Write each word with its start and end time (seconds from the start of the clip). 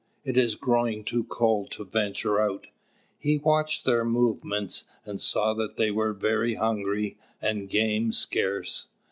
It 0.23 0.35
is 0.35 0.55
growing 0.55 1.03
too 1.03 1.23
cold 1.25 1.69
to 1.73 1.85
venture 1.85 2.41
out." 2.41 2.65
He 3.19 3.37
watched 3.37 3.85
their 3.85 4.03
movements, 4.03 4.85
and 5.05 5.21
saw 5.21 5.53
that 5.53 5.77
they 5.77 5.91
must 5.91 6.17
be 6.17 6.21
very 6.23 6.53
hungry, 6.55 7.19
and 7.39 7.69
game 7.69 8.11
scarce. 8.11 8.87